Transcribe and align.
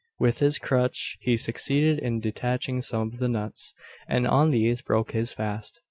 With 0.19 0.39
his 0.39 0.57
crutch 0.57 1.17
he 1.19 1.37
succeeded 1.37 1.99
in 1.99 2.21
detaching 2.21 2.81
some 2.81 3.09
of 3.09 3.19
the 3.19 3.29
nuts; 3.29 3.75
and 4.07 4.25
on 4.25 4.49
these 4.49 4.81
broke 4.81 5.11
his 5.11 5.31
fast. 5.31 5.79